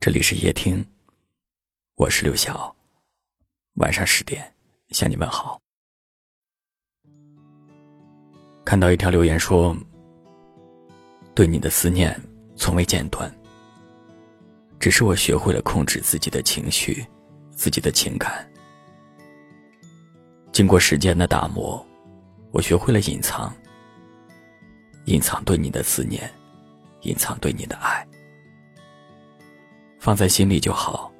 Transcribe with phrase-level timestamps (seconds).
[0.00, 0.82] 这里是夜听，
[1.96, 2.74] 我是刘晓。
[3.74, 4.50] 晚上十点
[4.88, 5.60] 向你问好。
[8.64, 9.76] 看到一条留言说
[11.36, 12.18] ：“对你的思念
[12.56, 13.30] 从未间断，
[14.78, 17.06] 只是我学会了控制自己的情绪，
[17.50, 18.50] 自己的情感。
[20.50, 21.86] 经过时间的打磨，
[22.52, 23.54] 我学会了隐藏，
[25.04, 26.32] 隐藏对你的思念，
[27.02, 28.02] 隐藏对你的爱。”
[30.00, 31.12] 放在心里就好，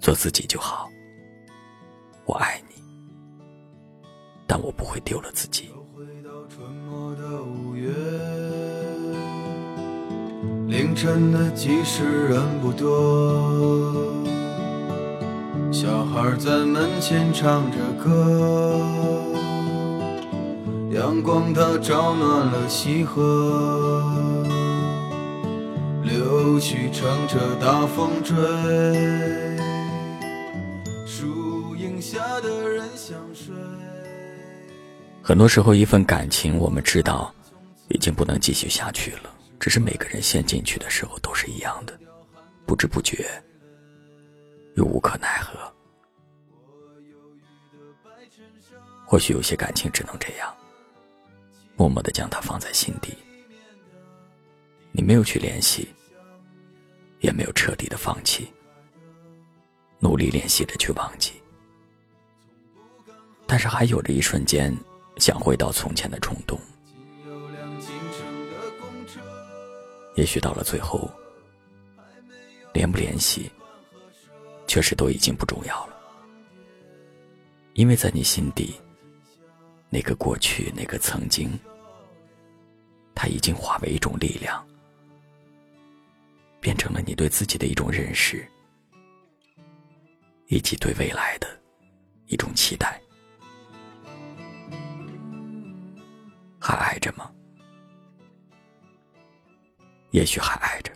[0.00, 0.90] 做自己就好。
[2.24, 2.82] 我爱你，
[4.48, 5.70] 但我不会丢了自己。
[10.66, 14.12] 凌晨的集市人不多，
[15.70, 18.80] 小孩在门前唱着歌，
[20.90, 24.02] 阳光它照暖了溪河。
[26.22, 28.36] 柳絮乘着大风吹，
[31.04, 33.52] 树荫下的人想睡。
[35.20, 37.34] 很多时候，一份感情，我们知道
[37.88, 41.98] 已经不能继续下去了，只是每个人陷进去的时候都是一样的，
[42.66, 43.28] 不知不觉
[44.76, 45.58] 又无可奈何。
[49.04, 50.54] 或许有些感情只能这样，
[51.74, 53.12] 默默的将它放在心底，
[54.92, 55.88] 你没有去联系。
[57.22, 58.52] 也没有彻底的放弃，
[60.00, 61.32] 努力练习着去忘记，
[63.46, 64.76] 但是还有着一瞬间
[65.16, 66.60] 想回到从前的冲动。
[70.16, 71.10] 也许到了最后，
[72.74, 73.50] 联不联系，
[74.66, 75.96] 确实都已经不重要了，
[77.74, 78.74] 因为在你心底，
[79.88, 81.58] 那个过去，那个曾经，
[83.14, 84.62] 它已经化为一种力量。
[86.62, 88.48] 变成了你对自己的一种认识，
[90.46, 91.60] 以及对未来的
[92.26, 93.02] 一种期待。
[96.60, 97.28] 还爱着吗？
[100.12, 100.92] 也许还爱着，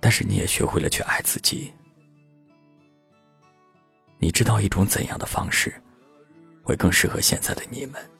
[0.00, 1.72] 但是你也学会了去爱自己。
[4.18, 5.72] 你知道一种怎样的方式
[6.62, 8.10] 会更适合现在的你们？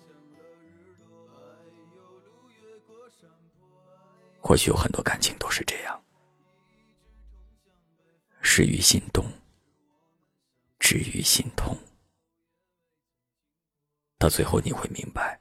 [4.47, 5.99] 或许有很多感情都是这样，
[8.43, 9.25] 始于心动，
[10.79, 11.75] 止于心痛，
[14.19, 15.41] 到最后你会明白，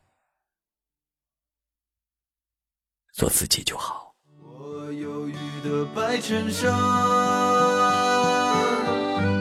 [3.11, 4.15] 做自己就好。
[4.39, 5.35] 我忧郁
[5.65, 6.71] 的白衬衫，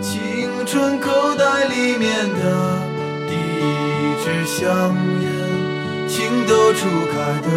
[0.03, 2.81] 青春口袋里面的
[3.29, 4.93] 第一支香
[5.23, 6.81] 烟，情窦初
[7.13, 7.49] 开的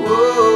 [0.00, 0.55] 我。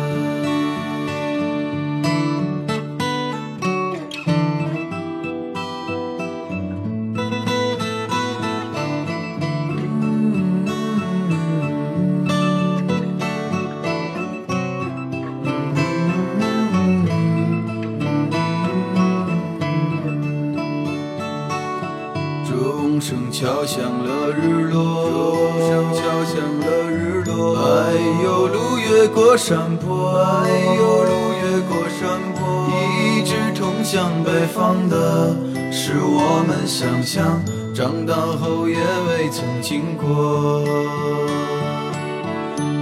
[23.41, 25.49] 敲响了日落，
[25.95, 27.57] 敲响了日落。
[27.57, 30.15] 哎呦，路越过山坡，
[30.45, 30.47] 哎
[30.77, 32.69] 呦，路越过山坡。
[32.69, 35.35] 一直通向北方的，
[35.71, 37.41] 是我们想象，
[37.73, 40.63] 长大后也未曾经过。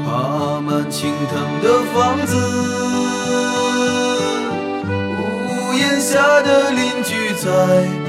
[0.06, 2.36] 爬满青藤的房子，
[4.90, 8.09] 屋檐下的邻居在。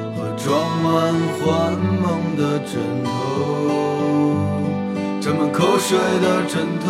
[0.43, 1.71] 装满幻
[2.01, 2.73] 梦的枕
[3.03, 3.09] 头，
[5.21, 6.89] 沾满口水的枕头。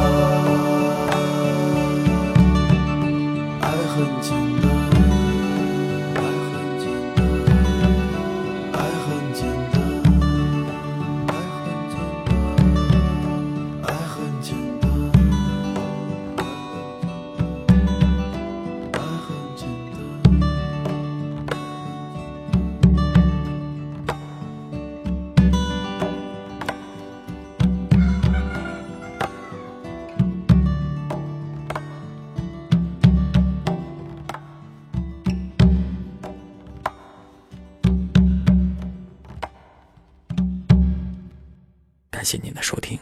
[42.21, 42.99] 感谢您的收听，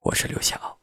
[0.00, 0.79] 我是刘晓。